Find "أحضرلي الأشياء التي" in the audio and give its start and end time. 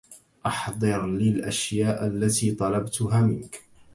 0.47-2.51